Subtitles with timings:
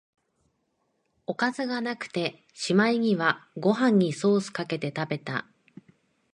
[1.27, 5.45] おかずがなくて、しまいにはご飯にソースかけて食べた